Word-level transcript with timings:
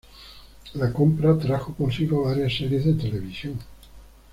La 0.73 0.87
compra 0.91 1.37
trajo 1.37 1.75
consigo 1.75 2.23
varias 2.23 2.57
series 2.57 2.85
de 2.85 2.95
televisión.. 2.95 3.59